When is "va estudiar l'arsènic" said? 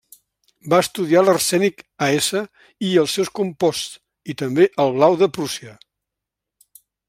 0.73-1.83